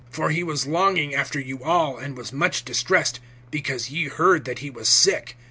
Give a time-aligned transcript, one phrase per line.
[0.13, 3.19] (26)For he was longing after you all, and was much distressed,
[3.51, 5.37] because ye heard that he was sick.